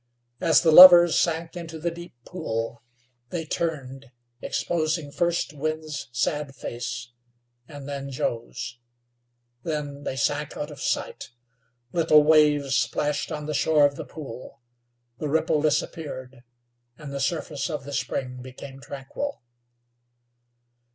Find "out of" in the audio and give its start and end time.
10.57-10.81